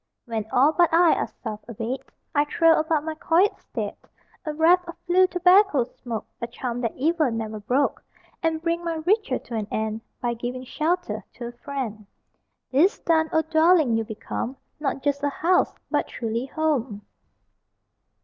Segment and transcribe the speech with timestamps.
[0.25, 1.99] When all but I are soft abed
[2.33, 3.95] I trail about my quiet stead
[4.47, 8.03] A wreath of blue tobacco smoke (A charm that evil never broke)
[8.41, 12.07] And bring my ritual to an end By giving shelter to a friend.
[12.71, 17.03] These done, O dwelling, you become Not just a house, but truly Home!